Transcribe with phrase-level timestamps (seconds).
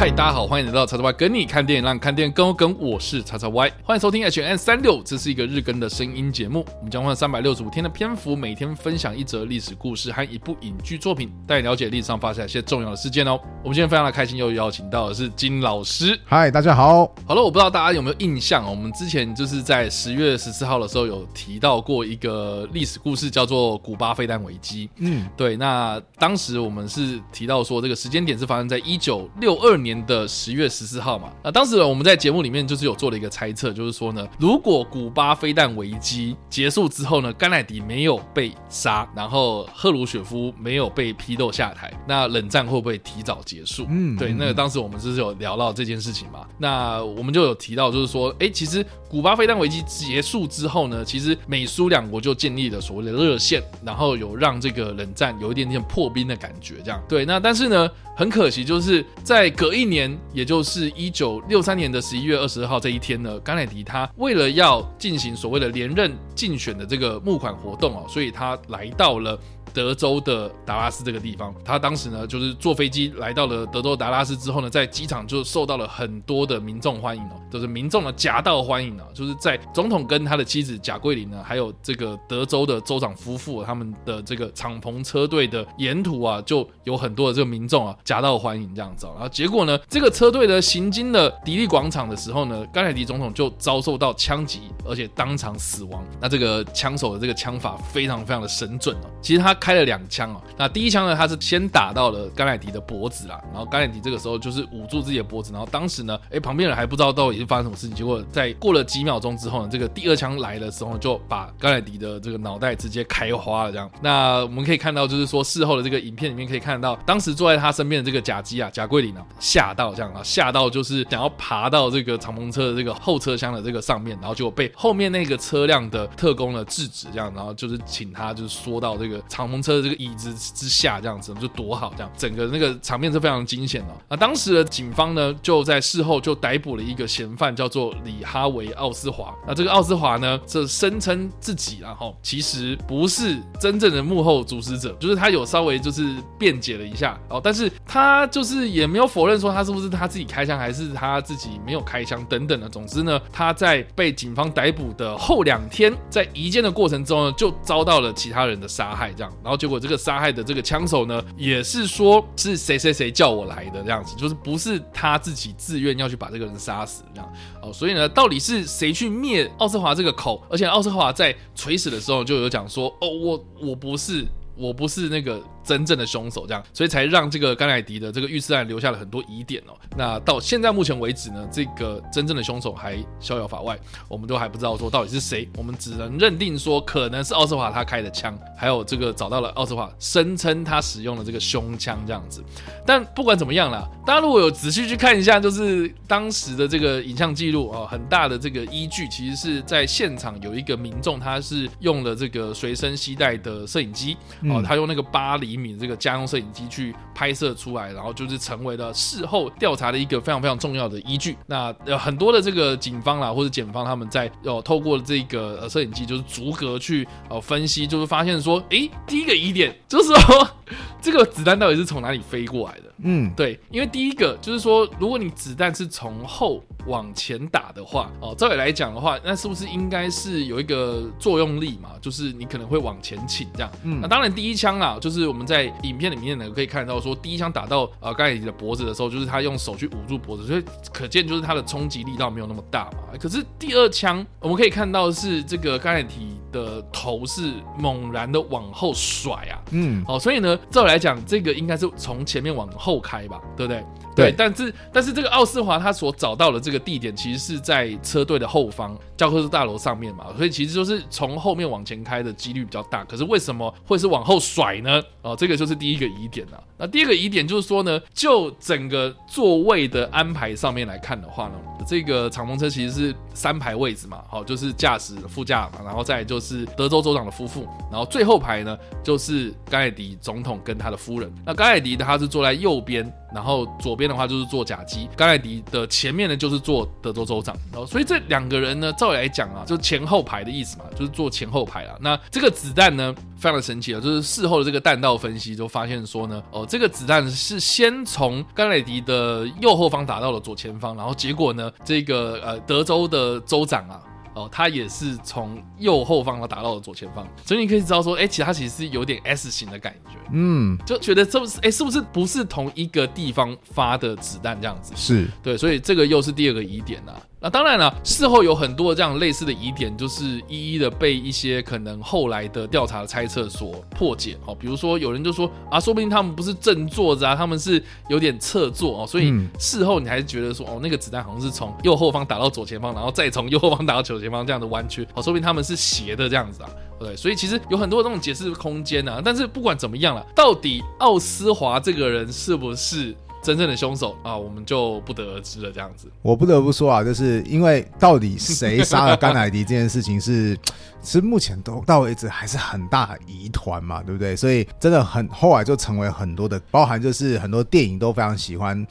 [0.00, 2.74] 嗨，大家好，欢迎来到叉叉 Y 跟你看电影，让你看电影更有梗。
[2.80, 6.64] 我是叉叉 Y，欢迎收听 H N 三六，这是一个日更的声音节目。
[6.78, 13.38] 我们将花三百六十五天的篇幅，每天分享一则历史故事和一部影剧作品，带你了解历史上发生一些重要的事件哦。
[13.62, 16.18] 我们今天非常的开心，又邀请到的是金老师。
[16.24, 17.04] 嗨，大家好。
[17.26, 24.88] 好了，我不知道大家有没有印象，我们之前就是在十月十四号的时候有提到过一个历史故事，叫做古巴飞弹危机。
[24.96, 25.58] 嗯，对。
[25.58, 29.89] 那当时我们是提到说，这个时间点是发生在一九六二年。
[29.94, 43.86] 年的十月十四号嘛，那当时呢，我们在节目里面就是有做了一个猜测，就是说呢，如果古巴飞弹危机结束之后呢，甘乃迪没有被杀，然后赫鲁雪夫没有被批斗下台，那冷战会不会提早结束？
[43.88, 57.24] 嗯，对，那个当时我们就是有聊到这件事情嘛，那我们就有提到，就是说，哎，其实古巴飞弹危机结束之后呢，其实美苏两国就建立了所谓的热线，然后有让这个冷战有一点点破冰的感觉，这样对。
[57.24, 69.38] 那但是呢，很可惜，就是在隔一一年，也就是一九六三年的十一月二十二号这一天呢，甘乃迪他为了要进行所谓的连任竞选的这个募款活动啊，所以他来到了。
[69.72, 96.04] 德州的达拉斯这个地方，他当时呢就是坐飞机来到了德州达拉斯之后呢，在机场就受到了很多的民众欢迎哦，就是民众的夹道欢迎啊，就是在总统跟他的妻子贾桂琳呢，还有这个德州的州长夫妇他们的这个敞篷车队的沿途啊，就有很多的这个民众啊夹道欢迎这样子，然后结果呢，这个车队呢行经了迪利广场的时候呢，甘乃迪总统就遭受到枪击，而且当场死亡。
[96.20, 99.54] 那这个枪手的这个枪法非常非常的神准哦，其实他。
[99.60, 113.90] 开了两枪哦，那第一枪呢，他是先打到了甘乃迪的脖子啦，然后甘乃迪这个时候就是捂住自己的脖子，然后当时呢，哎，旁边人还不知道到底是发生什么事情，结果在过了几秒钟之后呢，这个第二枪来的时候就把甘乃迪的这个脑袋直接开花了，这样。
[114.00, 130.30] 那我们可以看到，就是说事后的这个影片里面可以看到，当时坐在他身边的这个贾基啊，贾桂林啊，吓到这样啊，吓到就是想要爬到这个敞篷车的这个后车厢的这个上面，然后就被后面那个车辆的特工呢制止，这样，然后就是请他就是缩到这个敞篷车的这个椅子。
[130.54, 133.94] 之下这样子就躲好，这样整个那个场面是非常惊险的。
[134.08, 139.34] 那当时的警方呢，就在事后就逮捕了一个嫌犯，叫做李哈维奥斯华。
[139.46, 152.68] 那这个奥斯华呢，这声称自己然后其实不是真正的幕后主使者，就是他有稍微就是辩解了一下哦，但是他就是也没有否认说他是不是他自己开枪，还是他自己没有开枪等等的。
[152.68, 170.42] 总之呢，他在被警方逮捕的后两天，在移监的过程中呢，就遭到了其他人的杀害，这样，然后结果这个杀害的这个枪手呢，也是说是谁谁谁叫我来的这样子，就是不是他自己自愿要去把这个人杀死这样哦，所以呢，到底是谁去灭奥斯华这个口？
[170.50, 175.40] 而且奥斯华在垂死的时候就有讲说，哦，我我不是，我不是那个。
[175.70, 179.78] 真正的凶手，这样，所以才让这个甘乃迪的这个遇刺案留下了很多疑点哦。
[179.96, 192.42] 那到现在目前为止呢，这个真正的凶手还逍遥法外，我们都还不知道说到底是谁，我们只能认定说可能是奥斯华他开的枪，还有这个找到了奥斯华声称他使用的这个凶枪这样子。
[192.84, 204.16] 但不管怎么样啦，大家如果有仔细去看一下，就是当时的这个影像记录啊，很大的这个依据其实是在现场有一个民众，他是用了这个随身携带的摄影机
[204.48, 211.36] 哦，他用那个八厘米这个家用摄影机去拍摄出来，然后就是成为了事后调查的一个非常非常重要的依据。
[211.46, 220.50] 那有很多的这个警方啦，或者检方他们在哦透过这个摄影机就是逐格去哦分析，就是发现说，诶，第一个疑点就是说
[221.00, 222.89] 这个子弹到底是从哪里飞过来的？
[223.02, 231.90] 嗯，对，因为第一个就是说，如果你子弹是从后往前打的话，哦，照理来讲的话，那是不是应该是有一个作用力嘛？
[232.00, 233.70] 就是你可能会往前倾这样。
[233.84, 242.98] 嗯，那当然第一枪啊，就是我们在影片里面呢可以看到说，第一枪打到呃甘乃迪的脖子的时候，就是他用手去捂住脖子，所以可见就是他的冲击力道没有那么大嘛。
[243.20, 253.84] 可是第二枪我们可以看到是这个甘乃迪的头是猛然的往后甩啊，嗯，哦，所以呢，照理来讲，这个应该是从前面往后后开吧，对不对？
[254.16, 263.04] 对，但是但是这个奥斯华他所找到的这个地点，其实是在车队的后方教科书大楼上面嘛，所以其实就是从后面往前开的几率比较大。
[263.04, 265.00] 可是为什么会是往后甩呢？
[265.22, 266.62] 哦，这个就是第一个疑点了。
[266.76, 271.54] 那第二个疑点就是说呢，就整个座位的安排上面来看的话呢，
[271.86, 281.32] 这个敞篷车其实是三排位置嘛，好，就是驾驶、副驾嘛，然后再就是德州州长的夫妇，然后最后排呢就是甘乃迪总统跟他的夫人。
[281.46, 284.09] 那甘乃迪他是坐在右边，然后左边。
[284.10, 287.56] 的话就是做甲基，甘乃迪的前面呢就是做德州州长。
[287.72, 291.96] 然后，所以这两个人呢，照理来讲啊，就前后排的意思嘛，就是做前后排啊。
[292.00, 304.02] 那这个子弹呢，非常的神奇啊，就是事后的这个弹道分析就发现说呢，哦，这个子弹是先从甘乃迪的右后方打到了左前方，然后结果呢，这个呃德州的州长啊。
[304.40, 314.92] 哦，他也是从右后方打到了左前方，所以你可以知道说，哎、欸，其实他其实是有点 S 型的感觉，嗯，就觉得这不是，哎、欸，是不是不是同一个地方发的子弹这样子？
[314.96, 317.20] 是对，所以这个又是第二个疑点啊。
[317.42, 324.36] 那当然了，事后有很多这样类似的疑点，就是一一的被一些可能后来的调查的猜测所破解。
[324.44, 339.22] 哦，比如说有人就说啊，说不定他们不是正坐着啊，他们是有点侧坐哦，所以事后你还是觉得说，哦，那个子弹好像是从右后方打到左前方，然后再从 右后方打到左前方这样的弯曲，哦，说不定他们是斜的这样子啊，对，所以其实有很多这种解释空间啊。
[339.24, 343.16] 但是不管怎么样了，到底奥斯华这个人是不是？
[343.42, 345.72] 真正的凶手啊，我们就不得而知了。
[345.72, 350.56] 这样子，我不得不说啊，就是因为到底谁杀了甘乃迪这件事情是，
[351.00, 354.36] 其实目前都到为止还是很大疑团嘛，对不对？
[354.36, 358.86] 所以真的很后来就成为很多的，包含就是很多电影都非常喜欢。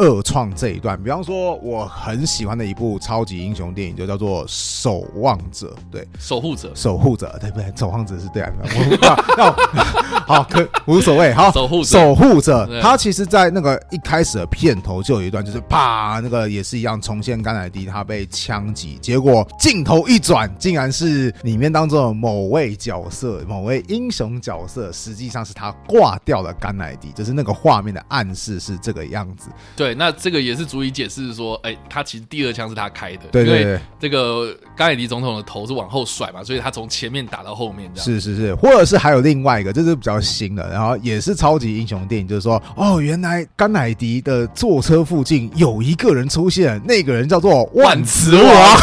[0.00, 5.66] 二创这一段，比方说我很喜欢的一部超级英雄电影，就叫做《守望者》。
[5.92, 7.70] 对，守护者，守护者，对不对？
[7.76, 8.50] 守望者是对啊。
[9.36, 9.54] 那
[10.26, 11.34] 好，可无所谓。
[11.34, 29.50] 好，守护者，守护者，他其实，在那个一开始的片头就有一段，就是啪，那个也是一样重现甘乃迪他被枪击，结果镜头一转，竟然是里面当中的某位角色，某位英雄角色，实际上是他挂掉了甘乃迪，就是那个画面的暗示是这个样子。
[29.76, 29.89] 对。
[29.94, 38.04] 那这个也是足以解释说，哎、欸，他其实第二枪是他开的，对对这个甘乃迪总统的头是往后甩嘛，所以他从前面打到后面这样。
[38.04, 48.80] 是是是，或者是还有另外一个，这是比较新的，然后也是超级英雄电影，就是说，哦，原来甘乃迪的坐车附近有一个人出现，那个人叫做万磁王，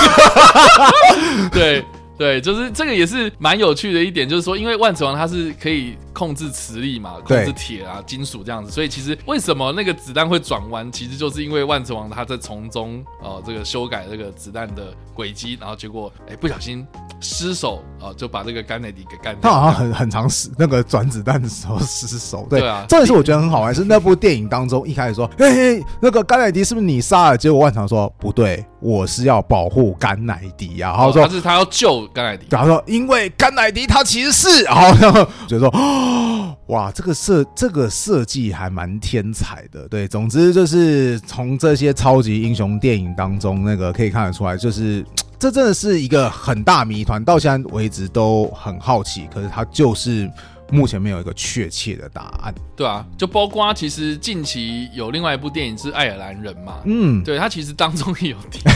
[1.51, 1.83] 对。
[2.17, 16.83] 对，就是这个也是蛮有趣的一点，就是说，因为万磁王他是可以控制磁力嘛，控制铁啊、金属这样子，所以其实为什么那个子弹会转弯，其实就是因为万磁王他在从中哦、呃、这个修改这个子弹的轨迹，然后结果哎不小心
[17.21, 19.51] 失手啊、呃，就把这个甘乃迪给干掉。
[19.51, 22.47] 他好像很很常失那个转子弹的时候失手。
[22.49, 27.37] 对，对啊，这也是我觉得很好玩， 是那部电影当中一开始说，嘿嘿，那个甘乃迪是不是你杀了？
[27.37, 32.07] 结果万磁王说不对，我是要保护甘乃迪啊，然后说、哦、他是他要救。
[32.13, 35.69] 甘乃迪，然后说，因为甘乃迪他其实是，然后然后就说，
[36.67, 45.05] 哇，这个设这个设计还蛮天才的，对，总之就是从这些超级英雄电影当中，那个可以看得出来，就是
[45.39, 50.29] 这真的是一个很大谜团，到现在为止都很好奇，可是他就是。
[50.69, 58.71] 目前没有一个确切的答案，对啊，就包括其实近期有另外一部电影是《爱尔兰人》嘛，嗯，对，他其实当中也有提到，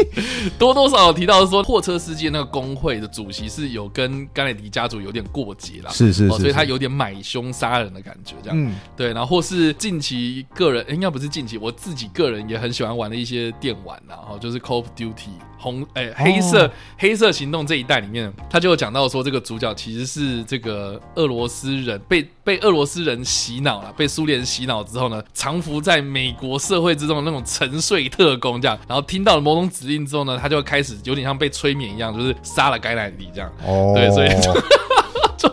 [0.58, 15.30] 多多少少提到说货车司机那个工会的主席是有跟甘乃迪家族有点过节啦，是是是，是、哦，所以他有点买凶杀人的感觉，这样，嗯，对，然后或是近期个人应该不是近期，我自己个人也很喜欢玩的一些电玩，然后就是 Call of Duty。
[15.58, 33.52] 红诶、欸，黑色、哦、黑色行动这一代里面，他就有讲到说，这个主角其实是这个俄罗斯人，被被俄罗斯人洗脑了，被苏联洗脑之后呢，藏伏在美国社会之中的那种沉睡特工这样，然后听到了某种指令之后呢，他就开始有点像被催眠一样，就是杀了甘乃迪这样。
[33.66, 34.28] 哦，对，所以。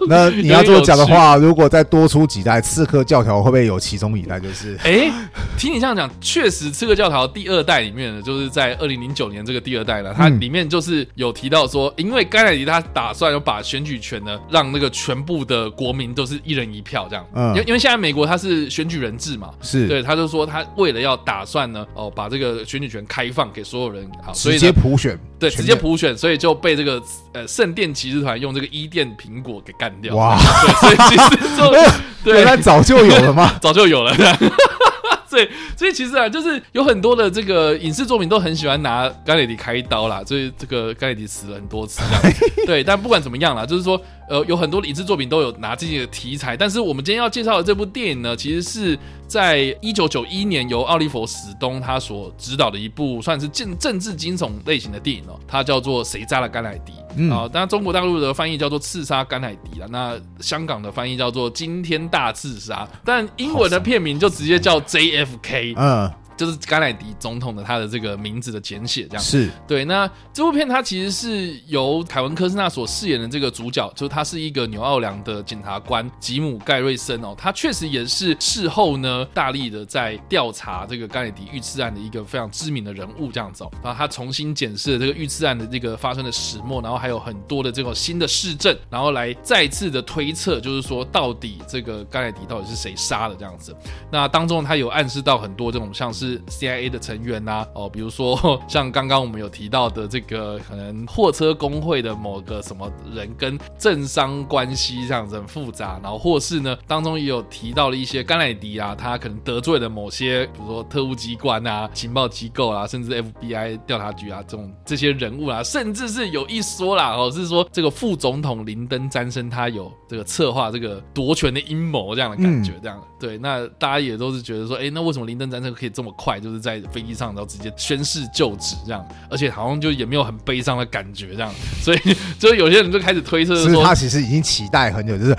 [0.08, 4.76] 那 你要这么讲的话，如果再多出几代刺客教条，会不会有其中一代就是？
[4.84, 5.12] 哎、欸，
[5.58, 17.26] 听你这样讲，确实刺客教条第二代里面呢，就是在二零零九年这个第二代呢，它里面就是有提到说，因为甘乃迪他打算要把选举权呢，让那个全部的国民都是一人一票这样。
[17.34, 19.88] 嗯，因因为现在美国它是选举人制嘛，是。
[19.88, 27.02] 对，他就说他为了要打算呢，哦，把这个选举权开放给所有人，好，所以直接普选，对，直接普选，所以就被这个
[27.34, 30.16] 呃圣殿骑士团用这个伊甸苹果给干掉。
[30.16, 31.72] 哇，对，所以其实就
[32.24, 33.54] 对，原来早就有了吗？
[33.60, 34.16] 早就有了。
[35.30, 42.38] 对，所以其实啊，就是有很多的这个影视作品都很喜欢拿甘乃迪开刀啦，所以这个甘乃迪死了很多次这样。
[42.68, 44.00] 对，但不管怎么样啦，就是说。
[44.30, 56.94] 呃，有很多的影视作品都有拿自己的题材，但是我们今天要介绍的这部电影呢，其实是在一九九一年由奥利弗·史东他所执导的一部算是政政治惊悚类型的电影哦，它叫做《谁杀了甘乃迪》
[57.34, 65.76] 啊，当然中国大陆的翻译叫做《刺杀甘乃迪》啊，那香港的翻译叫做《惊天大刺杀》，但英文的片名就直接叫 JFK。
[65.78, 66.12] 嗯。
[66.36, 69.86] 就是甘乃迪总统的他的这个名字的简写，这样是对。
[69.86, 83.72] 那这部片它其实是由凯文科斯纳所饰演的这个主角，就是他是一个纽奥良的检察官吉姆盖瑞森哦，他确实也是事后呢大力的在调查这个甘乃迪遇刺案的一个非常知名的人物，这样子哦。
[83.84, 93.76] 然后他重新检视了这个遇刺案的这个发生的始末，然后还有很多的这种新的事证，然后来再次的推测，就是说到底这个甘乃迪到底是谁杀的这样子。
[94.12, 132.00] 那当中他有暗示到很多这种像是 CIA 的成员呐、啊，哦，比如说 像刚刚我们有提到的这个可能货车工会的某个什么人跟政商关系这样子很复杂，然后或是呢当中也有提到了一些甘乃迪啊，他可能得罪了某些比如说特务机关啊、情报机构啊，甚至 FBI 调查局啊这种这些人物啊，甚至是有一说啦哦，是说这个副总统林登詹森他有这个策划这个夺权的阴谋这样的感觉，这样、嗯、对，那大家也都是觉得说，哎，那为什么林登詹森可以这么快就是在飞机上然后直接宣誓就职这样，而且好像就也没有很悲伤的感觉这样，所以
[132.40, 135.36] 就有些人就开始推测说，他其实已经期待很久，就是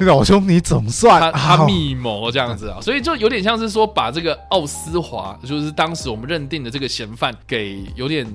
[0.00, 8.26] 老兄你总算他他密谋这样子啊，所以就有点像是说把这个奥斯华，就是当时我们认定的这个嫌犯给有点。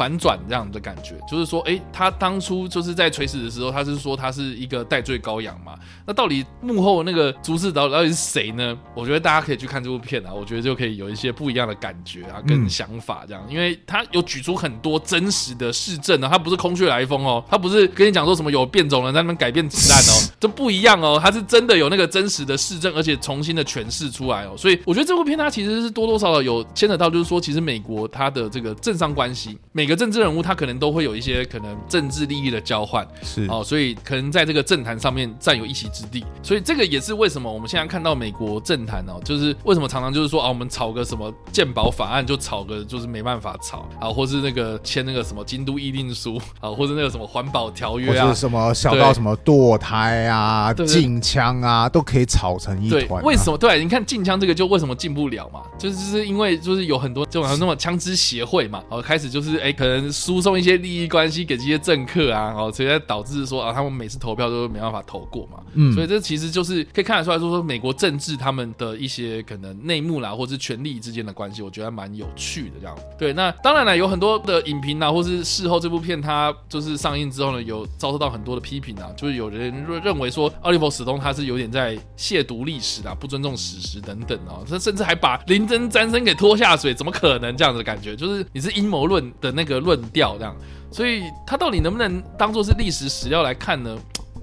[0.00, 5.74] 反转这样的感觉，就是说，哎，他当初就是在垂死的时候，他是说他是一个代罪羔羊嘛？
[6.06, 8.74] 那到底幕后那个主使到到底是谁呢？
[8.94, 53.22] 我觉得大家可以去看这部片啊，我觉得就可以有一些不一样的感觉啊，跟想法这样，因为他有举出很多真实的事证啊，他不是空穴来风哦，他不是跟你讲说什么有变种人在那边改变子弹哦， 这不一样哦，他是真的有那个真实的事证，而且重新的诠释出来哦，所以我觉得这部片它其实是多多少少有牵扯到，就是说其实美国它的这个政商关系，每个政治人物他可能都会有一些可能政治利益的交换，是哦，所以可能在这个政坛上面占有一席之地，所以这个也是为什么我们现在看到美国政坛哦，就是为什么常常就是说啊，我们炒个什么鉴宝法案就炒个就是没办法炒啊，或是那个签那个什么京都议定书啊，或者那个什么环保条约啊，或是什么小到什么堕胎啊、禁枪啊，都可以炒成一团。
[53.22, 53.58] 为什么？
[53.58, 55.62] 对，你看禁枪这个就为什么进不了嘛？
[55.78, 60.10] 就是就是因为就是有很多这种那么枪支协会嘛，然后开始就是哎可能。
[60.12, 65.58] 输送一些利益关系给这些政客啊，哦，所以才导致说啊，他们每次投票都没办法投过嘛。
[65.74, 72.96] 嗯，所以这其实就是可以看得出来说说美国政治他们的一些可能内幕啦，或是权力之间的关系，我觉得还蛮有趣的这样。
[73.18, 79.72] 对，那当然了，有很多的影评啊，或是事后这部片它就是上映之后呢，有遭受到很多的批评啊，就是有人
[80.04, 88.16] 认为说奥利弗史东他是有点在亵渎历史啊，不尊重史实等等啊，他甚至还把林真詹森给拖下水，怎么可能这样子的感觉？
[88.16, 90.56] 就是你是阴谋论的那那个论调这样，
[90.90, 93.94] 所以他到底能不能当做是历史史料来看呢？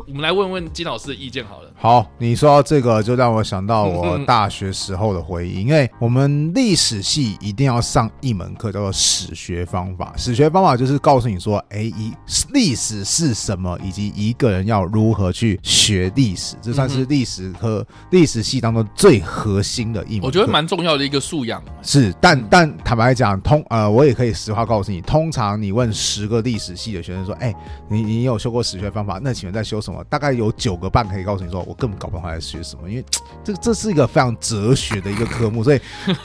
[0.06, 1.72] 我们来问问金老师的意见好了。
[1.76, 5.62] 好，你说到这个，就让我想到我大学时候的回忆。
[5.62, 10.14] 因为我们历史系一定要上一门课，叫做史学方法。
[10.16, 12.14] 史学方法就是告诉你说，哎，一
[12.54, 16.56] 历史是什么，以及一个人要如何去学历史。
[16.62, 20.22] 这算是历史科历史系当中最核心的一门。
[20.24, 21.62] 我觉得蛮重要的一个素养。
[21.82, 27.54] 是，但但坦白讲，通呃，我也可以实话告诉你，通常你问十个历史系的学生说，哎，
[27.90, 29.20] 你你有修过史学方法？
[29.22, 30.04] 那请问在修什么？
[30.10, 31.64] 大概有九个半可以告诉你说。
[31.68, 33.06] 我根本搞不懂他在学什么，因为
[33.44, 35.82] 这这是一个非常哲学的一个科目，所以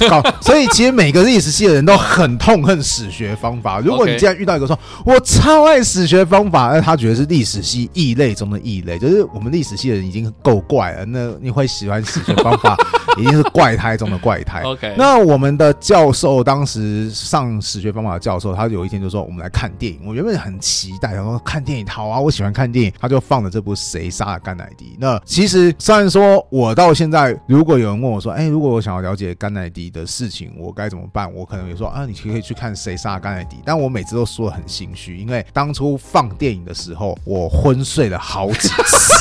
[0.08, 3.80] 搞， 所以其实每个历史系的人都很痛恨史学方法。
[3.80, 12.76] 如果你既然遇到一个说，我超爱史学方法，那他觉得是历史系异类中的异类，就是我们历史系的人已经够怪了，那你会喜欢史学方法，
[13.16, 14.62] 已经是怪胎中的怪胎。
[14.62, 20.00] OK，那我们的教授当时上史学方法的教授，他有一天就说，我们来看电影。
[20.06, 24.84] 我原本很期待，然后看电影好啊，我喜欢看电影，他就放了这部《谁杀了甘乃迪》。
[24.98, 39.12] 那其实，虽然说我到现在，如果有人问我说：“哎，如果我想要了解甘乃迪的事情，我该怎么办？”我可能也说：“啊，你可以去看《谁杀了甘乃迪》。”但我每次都说得很心虚，因为当初放电影的时候，我昏睡了好几次。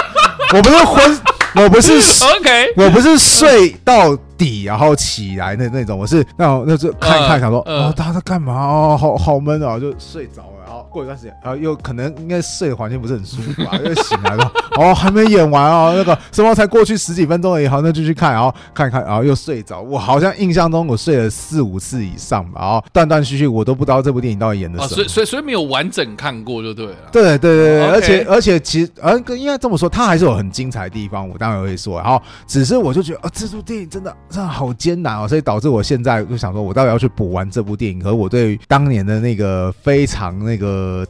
[0.54, 1.20] 我不是昏，
[1.56, 1.92] 我不是
[2.36, 8.52] OK，我不是睡到底然后起来的那种，我是那种那就看一看，想说：“哦，他在干嘛？
[8.54, 10.59] 哦，好好闷啊！”就睡着了。
[10.90, 19.80] 过一段时间，然后又可能应该睡的环境不是很舒服吧，又醒来了， 哦，还没演完哦，那个什么才过去十几分钟而已，好，那就去看，然后看一看，然后又睡着。
[19.80, 26.96] 我好像印象中我睡了四五次以上吧，然后断断续续，我都不知道这部电影到底演的什么，所以所以所以没有完整看过就对了。
[27.12, 38.00] 对对对对，而且而且其实，呃，应该这么说，它还是有很精彩的地方，我当然会说，然后只是我就觉得，啊，这部电影真的真的好艰难哦，所以导致我现在就想说，我到底要去补完这部电影。
[38.00, 40.59] 和我对于当年的那个非常那个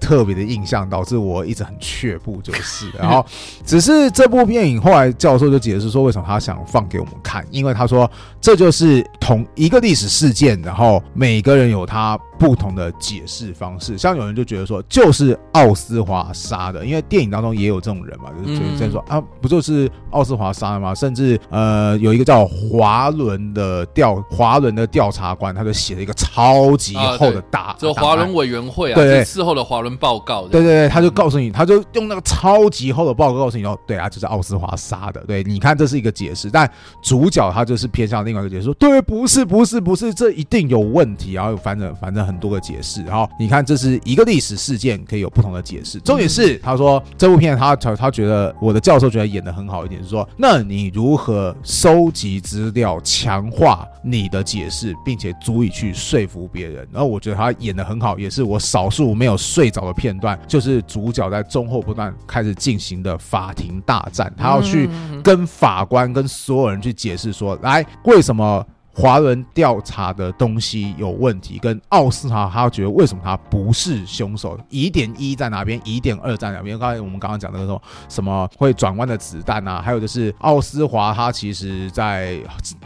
[0.01, 2.91] 特别的印象，导致我一直很却步，就是。
[2.99, 3.25] 然后，
[3.65, 13.97] 只是这部电影后来教授就解释说，为什么他想放给我们看，因为他说这就是同一个历史事件，然后每个人有他不同的解释方式。
[13.99, 20.95] 像有人就觉得说，就是奥斯华杀的，因为电影当中也有这种人嘛，就是觉得说啊，不就是奥斯华杀的吗？
[20.95, 36.71] 甚至呃，有一个叫华伦的调华伦的调查官，他就写了一个超级厚的大，就华伦委员会啊，对对，事后的华伦报告，对对对，他就告诉你，他就用那个超级厚的报告告诉你哦，对啊，就是奥斯华杀的，对，你看这是一个解释，但
[37.03, 56.87] 主角他就是偏向另外一个解释，说对，不是不是不是，这一定有问题，然后反正反正很多个解释，然后你看这是一个历史事件，可以有不同的解释，重点是他说这部片他他他觉得我的教授觉得演的很好一点，是说那你如何收集资料，强化你的解释，并且足以去说服别人。
[56.93, 64.89] 然后我觉得他演的很好，也是我少数没有睡着的片段，就是主角在中后不断开始进行的法庭大战，他要去
[65.23, 68.67] 跟法官跟所有人去解释说，来为什么。
[68.93, 74.59] 华伦调查的东西有问题，跟奥斯华他觉得为什么他不是凶手？
[74.69, 75.81] 疑点一在哪边？
[75.85, 76.79] 疑点二在哪边？
[76.79, 82.39] 刚才我们刚刚讲的那种什么会转弯的子弹啊，还有就是奥斯华他其实在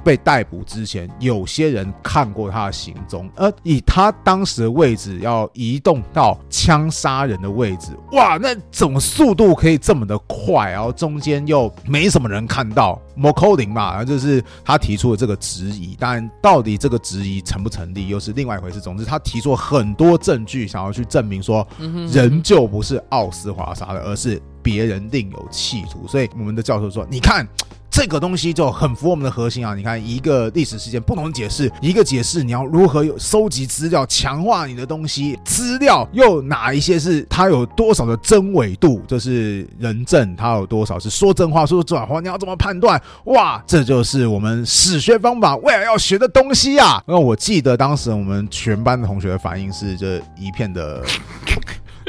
[0.05, 13.01] 被逮捕之前，有些人看过他的行踪，而以他当时的位置要移动到枪杀人的位置，哇，那怎么速度可以这么的快，然后中间又没什么人看到。
[13.15, 18.81] 莫扣零嘛，然后就是他提出了这个质疑，但到底这个质疑成不成立，又是另外一回事。
[18.81, 21.67] 总之，他提出了很多证据，想要去证明说，
[22.11, 26.07] 人就不是奥斯华杀的，而是别人另有企图。
[26.07, 27.47] 所以，我们的教授说：“你看。”
[27.95, 29.73] 这个东西就很符合我们的核心啊！
[29.73, 39.01] 你看，一个历史事件不同解释，一个解释你要如何有收集资料，强化你的东西，资料又哪一些是它有多少的真伪度？
[39.07, 42.19] 就是人证它有多少是说真话，说假话？
[42.19, 43.01] 你要怎么判断？
[43.27, 47.01] 哇，这就是我们史学方法未来要学的东西啊！
[47.07, 51.01] 那我记得当时我们全班的同学的反应是，这一片的。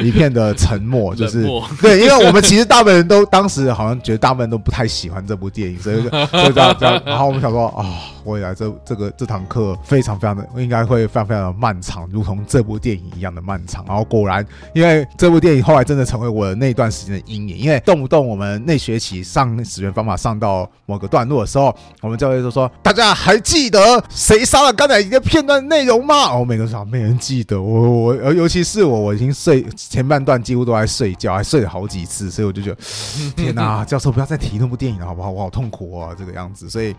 [0.05, 1.43] 一片的沉默， 就是
[1.81, 7.83] 对，因为我们其实大部分人都当时好像觉得大部分人都不太喜欢这部电影，所以就，就这样这样，然后我们想说啊。
[7.83, 13.85] 哦未来这这个这堂课非常非常的应该会非常非常的漫长，如同这部电影一样的漫长。
[13.87, 17.57] 然后果然，因为这部电影后来真的成为我的那段时间的阴影。
[17.57, 27.61] 因为动不动我们那学期上史学方法上到某个段落的时候，我们教练就说：“大家还记得谁杀了刚才一个片段内容吗？”我每个人说没人记得。
[27.61, 32.77] 我我尤其是我，我已经睡前半段几乎都在睡觉，还睡了好几次，所以我就觉得
[33.37, 35.29] 天哪，教授不要再提那部电影了好不好？
[35.29, 36.69] 我好痛苦啊，这个样子。
[36.69, 36.95] 所以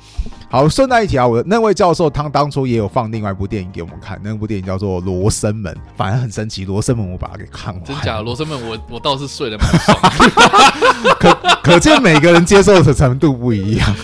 [0.49, 1.16] 好顺带一提。
[1.17, 6.65] 啊，我那位教授他当初也有放另外一部电影给我们看，那部电影叫做《罗生门》，反正很神奇。
[6.65, 8.23] 罗生门我把它给看完，真假的？
[8.23, 9.99] 罗生门我我倒是睡得蛮爽，
[11.21, 13.95] 可可见每个人接受的程度不一样。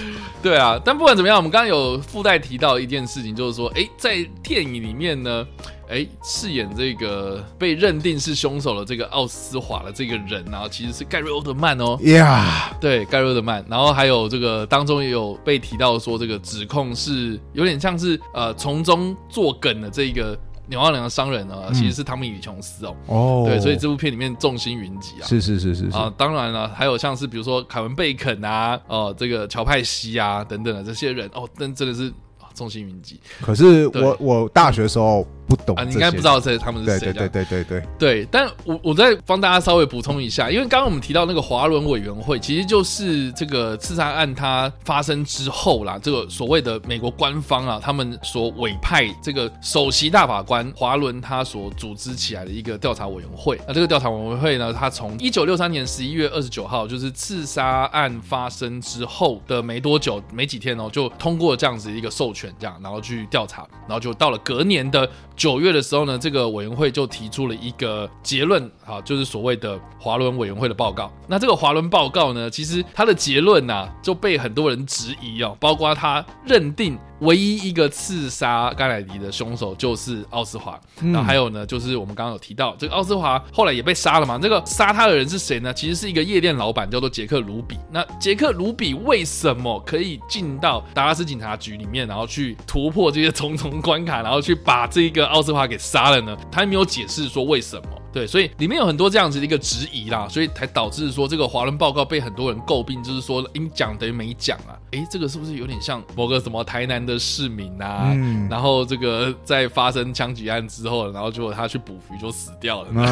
[0.43, 5.47] 对啊，但不管怎么样，我们刚刚有附带提到一件事情，就是说，哎，在电影里面呢。
[5.89, 11.99] 哎，饰演这个被认定是凶手的这个奥斯华的这个人，然后其实是盖瑞欧德曼哦。
[12.01, 13.63] Yeah，，对，盖瑞欧德曼。
[13.69, 20.35] 然后还有这个当中也有被提到说，这个指控是有点像是呃从中作梗的这个
[20.73, 22.97] 纽奥良的商人呢，其实是汤米与琼斯哦。
[23.07, 25.25] 哦，对，所以这部片里面众星云集啊。
[25.27, 32.11] 是是是是啊，当然了，还有像是比如说凯文贝肯啊，哦，这个乔派西啊等等的这些人哦，但真的是
[32.55, 33.21] 众星云集。
[33.43, 35.27] 可是我我大学的时候。
[35.55, 37.13] 不懂啊，你应该不知道这他们是谁？
[37.13, 38.29] 对对对对对对。
[38.31, 53.61] 但我我再帮大家稍微补充一下，因为刚刚我们提到那个华伦委员会，其实就是这个刺杀案它发生之后啦，这个所谓的美国官方啊，他们所委派这个首席大法官华伦他所组织起来的一个调查委员会。
[53.69, 65.07] 那这个调查委员会呢，他从一九六三年十一月二十九号，就是刺杀案发生之后的没多久，没几天哦，就通过这样子一个授权，这样然后去调查，然后就到了隔年的。
[65.43, 71.13] 九月的时候呢，这个委员会就提出了一个结论，啊，就是所谓的华伦委员会的报告。
[71.27, 80.79] 那这个华伦报告呢，其实它的结论啊，就被很多人质疑哦，包括他认定唯一一个刺杀甘乃迪的凶手就是奥斯华。
[81.01, 84.39] 那还有呢，就是我们刚刚有提到，这个奥斯华后来也被杀了嘛。
[84.39, 85.73] 这个杀他的人是谁呢？
[85.73, 87.79] 其实是一个夜店老板，叫做杰克卢比。
[87.91, 96.37] 那杰克卢比为什么可以进到达拉斯警察局里面，然后去突破这些重重关卡，然后去把这个奥斯华给杀了呢？
[96.51, 98.02] 他还没有解释说为什么。
[98.13, 104.77] 对，所以里面有很多这样子的一个质疑啦，所以才导致说这个华伦报告被很多人诟病，就是说应讲等于没讲啊。
[104.93, 108.11] 诶，这个是不是有点像某个什么台南的市民啊？
[108.15, 112.89] 嗯、然后这个在发生枪击案之后，然后结果他去捕鱼就死掉了。
[112.93, 113.03] 嗯、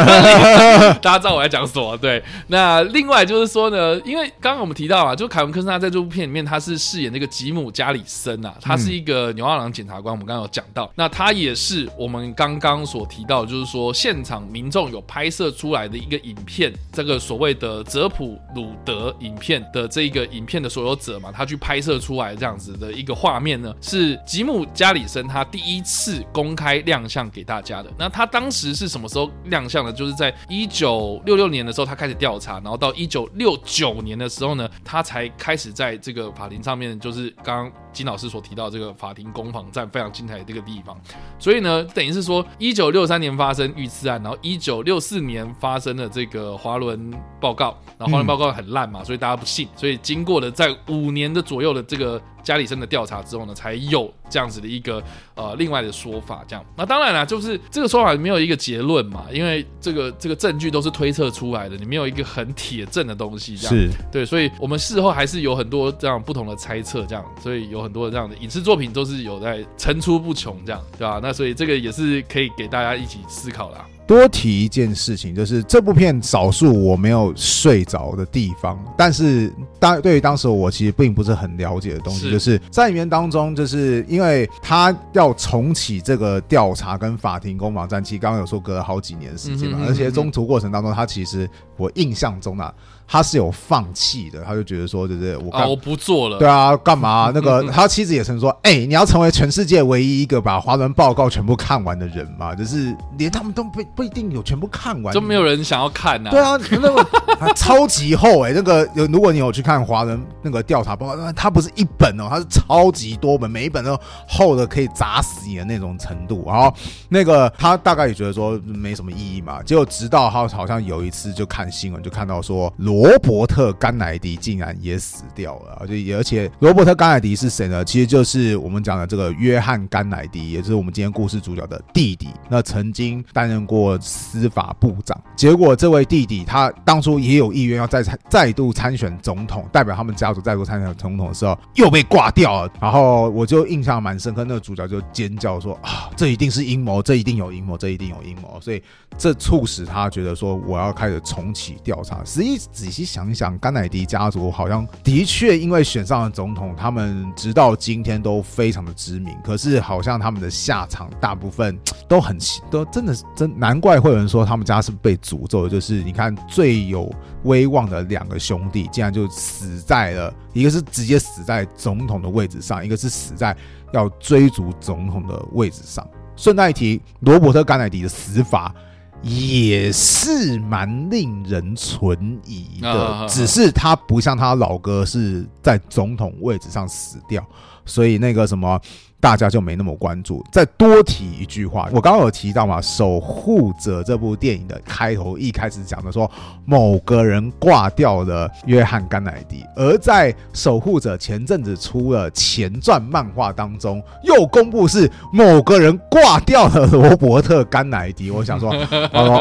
[1.02, 1.94] 大家知道我在讲什么？
[1.98, 27.90] 对，那另外就是说呢，因为刚刚我们提到啊，就凯文科斯纳在这部片里面他是饰演那个吉姆加里森啊，他是一个牛二郎检察官，我们刚刚有讲到，那他也是我们刚刚所提到，就是说现场场民众有拍摄出来的一个影片，这个所谓的泽普鲁德影片的这一个影片的所有者嘛，他去拍摄出来这样子的一个画面呢，是吉姆加里森他第一次公开亮相给大家的。
[27.98, 29.92] 那他当时是什么时候亮相的？
[29.92, 40.98] 就是在一九六六年的时候，他开始调查，然后到一九六九年的时候呢，他才开始在这个法庭上面，就是刚金老师所提到这个法庭攻防战非常精彩的这个地方。
[41.38, 52.20] 所以呢，等于是说一九六三年发生遇刺案，然后一九六四年发生了这个华伦报告，然后华伦报告很烂嘛，所以大家不信，所以经过了在五年的左右的这个。
[52.42, 55.02] 加里森的调查之后呢，才有这样子的一个
[55.34, 56.44] 呃另外的说法。
[56.48, 63.56] 这样，那当然啦，就是这个说法没有一个结论嘛，因为这个这个证据都是推测出来的，你没有一个很铁证的东西。
[63.56, 67.04] 这样，是对，所以我们事后还是有很多这样不同的猜测。
[67.06, 71.20] 这样，所以有很多这样的影视作品都是有在层出不穷这样，对吧？
[71.22, 73.84] 那所以这个也是可以给大家一起思考啦。
[74.10, 92.74] 多提一件事情，就是这部片少数我没有睡着的地方，但是当对于当时我其实并不是很了解的东西，是就是在里面当中，就是因为他要重启这个调查跟法庭攻防战，其实刚刚有说隔了好几年时间嘛，嗯哼嗯哼，而且中途过程当中，他其实我印象中啊。
[93.12, 95.36] 他是有放弃的，他就觉得说，对不对？
[95.36, 96.38] 我啊，我不做了。
[96.38, 97.32] 对啊，干嘛？
[97.34, 102.54] 那个 他妻子也曾说，哎、欸，你要成为全世界唯一一个把华伦报告全部看完的人嘛？
[102.54, 106.32] 就是连他们都不不一定有全部看完，就没有人想要看呢、啊。
[106.32, 116.44] 对啊，那个 超级厚哎、欸，那个有如果你有去看华伦那个调查报告，它不是一本哦，它是超级多本，每一本都厚的可以砸死你的那种程度。
[116.46, 116.72] 然后
[117.08, 119.62] 那个他大概也觉得说没什么意义嘛。
[119.62, 123.10] 结果直到他好像有一次就看新闻，就看到说罗。
[123.10, 127.84] 罗伯特·甘乃迪竟然也死掉了，就而且罗伯特·甘乃迪是谁呢？
[127.84, 132.28] 其实就是我们讲的这个约翰·甘乃迪，也就是我们今天故事主角的弟弟。
[132.48, 142.72] 那曾经担任过司法部长，结果这位弟弟他当初也有意愿要再参再度参选总统，代表他们家族再度参选总统的时候，又被挂掉了。
[142.80, 148.82] 然后我就印象蛮深刻，那个主角就尖叫说：“啊，这一定是阴谋，这一定有阴谋，这一定有阴谋。”所以
[149.18, 159.36] 这促使他觉得说：“我要开始重启调查。”实际仔细想一想，甘乃迪家族好像的确因为选上了总统，他们直到今天都非常的知名。
[159.44, 162.36] 可是好像他们的下场大部分 都很
[162.70, 165.68] 都真的是真难怪会有人说他们家是被诅咒的。
[165.68, 167.12] 就是你看最有
[167.44, 173.56] 威望的两个兄弟，竟然就死在了，一个是直接死在总统的位置上，一个是死在
[173.92, 176.06] 要追逐总统的位置上。
[176.36, 178.74] 顺带一提，罗伯特甘乃迪的死法。
[179.22, 187.46] 也是蛮令人存疑的，只是他不像他老哥是在总统位置上死掉，
[187.90, 188.80] 所以那个什么。
[189.20, 190.44] 大家就没那么关注。
[190.50, 196.28] 再多提一句话，我刚刚有提到嘛，《守护者》这部电影的开头一开始讲的说
[196.64, 208.30] 某个人挂掉了约翰·甘乃迪，而在《守护者》前阵子出了前传漫画当中，又公布是某个人挂掉了罗伯特·甘乃迪。
[208.30, 208.74] 我想说，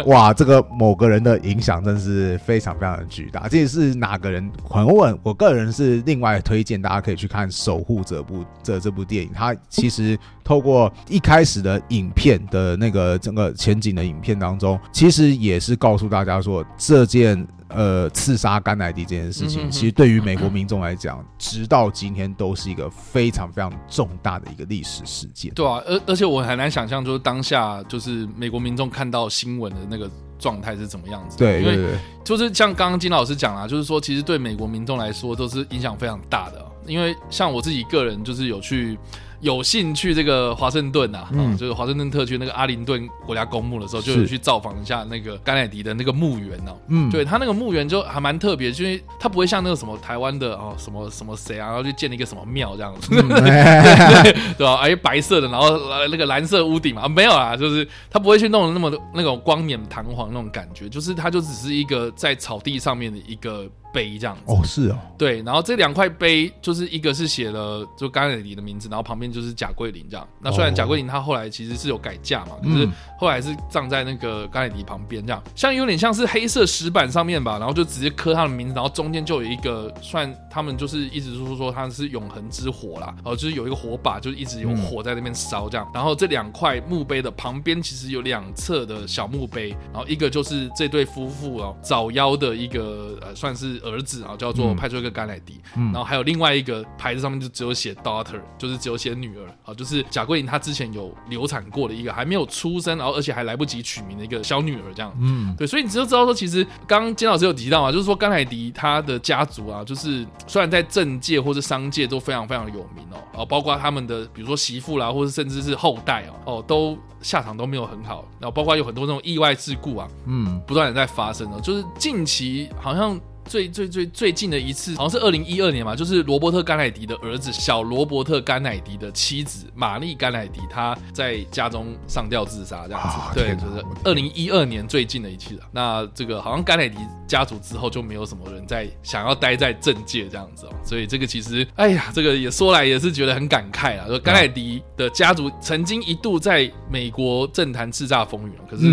[0.07, 3.47] 哇，这个某个人的影响真是非常非常的巨大。
[3.47, 4.51] 这是哪个人？
[4.69, 9.55] 很问，我个人是另外推荐大家可以去看《守护者》部这这部电影，它。
[9.69, 25.53] 其实透过一开始的影片的那个整个前景的影片当中，其实也是告诉大家说，这件呃刺杀甘乃迪这件事情，其实对于美国民众来讲，直到今天都是一个非常非常重大的一个历史事件。
[25.53, 31.37] 对啊，而而且我很难想象，就是当下就是美国民众看到新闻的那个状态是怎么样子。
[31.37, 38.97] 对因为，就是像刚刚金老师讲啊，就是说，其实对美国民众来说都是影响非常大的，因为像我自己个人就是有去。
[39.41, 46.77] 有幸去这个华盛顿啊，嗯、就是华盛顿特区那个阿灵顿国家公墓的时候，就有去造访一下那个甘乃迪的那个墓园哦。
[46.87, 53.27] 嗯，对他那个墓园就还蛮特别，因为他不会像那个什么台湾的哦，什么什么谁啊，然后就建了一个什么庙这样子，嗯、
[54.57, 54.75] 对，吧？
[54.81, 63.67] 哎，白色的，然后那个蓝色屋顶嘛，没有啊，就是他不会去弄得那么那种光冕堂皇那种感觉，就是他就只是一个在草地上面的一个。
[63.91, 64.41] 碑这样子。
[64.45, 64.97] 哦，是哦。
[65.17, 70.27] 对，然后这两块碑就是一个是写了就甘乃迪的名字，然后旁边就是贾桂林这样。
[70.39, 72.87] 那虽然贾桂林他后来其实是有改嫁嘛，可是
[73.17, 85.89] 后来是葬在那个甘乃迪旁边这样，像有点像是黑色石板上面吧，然后就直接刻他的名字，然后中间就有一个算他们就是一直说说他是永恒之火啦，哦，就是有一个火把，就是一直有火在那边烧这样。
[85.93, 105.13] 然后这两块墓碑的旁边其实有两侧的小墓碑，然后一个就是这对夫妇哦早夭的一个呃算是儿子啊，叫做派出一个甘乃迪，然后还有另外一个牌子上面就只有写 daughter，就是只有写女儿啊，就是贾桂琳她之前有流产过的一个还没有出生，然后而且还来不及取名的一个小女儿这样。
[105.19, 123.19] 嗯，对，所以你就知道说，其实刚刚金老师有提到啊，就是说甘乃迪他的家族啊，就是虽然在政界或是商界都非常非常有名哦，然后包括他们的比如说媳妇啦，或者甚至是后代哦，哦都下场都没有很好，然后包括有很多那种意外事故啊，嗯，不断的在发生哦，就是近期好像。
[123.49, 133.07] 最最最最近的一次，好像是二零一二年嘛，就是罗伯特甘乃迪的儿子小罗伯特甘乃迪的妻子玛丽甘乃迪，他在家中上吊自杀这样子。
[133.17, 135.61] 啊、对，就是二零一二年最近的一次了。
[135.71, 140.69] 那这个好像甘乃迪家族之后就没有什么人在想要待在政界这样子哦。
[140.85, 144.05] 所以这个其实，哎呀，这个也说来也是觉得很感慨啊。
[144.07, 148.85] 说甘乃迪的家族曾经一度在美国政坛叱咤风云，可是。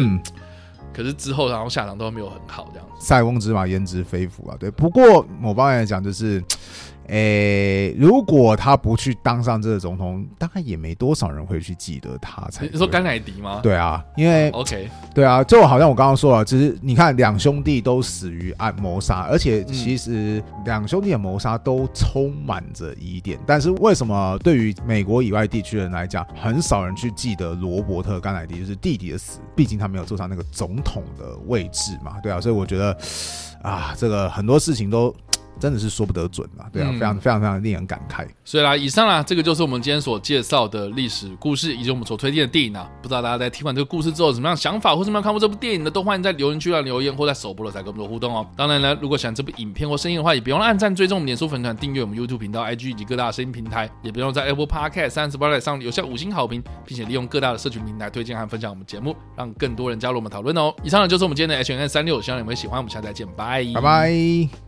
[0.97, 2.89] 可是之后，然后下场都没有很好，这样。
[2.99, 4.57] 塞翁之马，焉知非福啊？
[4.59, 4.71] 对。
[4.71, 6.43] 不过某方面来讲，就是。
[7.09, 12.66] 诶、欸，如果他不去当上这个总统，大概也没多少人会去记得他才。
[12.66, 13.61] 你说甘乃迪吗？
[13.62, 23.38] 对啊，因为 OK，对啊，就好像我刚刚说了，其实你看两兄弟都死于暗谋杀，而且其实两兄弟的谋杀都充满着疑点。
[23.47, 29.40] 但是为什么对于美国以外地区人来讲，很少人去记得罗伯特甘乃迪就是弟弟的死？
[29.55, 32.97] 毕竟他没有坐上那个总统的位置嘛，对啊，所以我觉得
[33.62, 35.14] 啊，这个很多事情都。
[35.59, 38.27] 真的是说不得准啊，对啊，非常非常非常令人感慨。
[38.45, 42.88] 所以啦，以上啦，这个就是我们今天所介绍的历史故事，以及我们所推荐的电影啊。
[43.03, 48.47] 不知道大家在听完这个故事之后有什么样想法，或是没有看过这部电影的，都欢迎在留言区来留言，或在首播的时候跟我们做互动哦。
[48.57, 60.75] 当然呢，如果喜欢这部影片或声音的话，也别忘了按赞、追踪我们脸书粉团、订阅我们 YouTube 频道、IG 以及各大声音平台，也别忘了在 Apple Podcast、三十八台上留下五星好评，并且利用各大的社群平台推荐和分享我们节目，让更多人加入我们讨论哦。
[60.83, 62.77] 以上呢就是我们今天的 H&M 365，希望你们喜欢。
[62.77, 64.66] 我们下次再见，拜拜拜。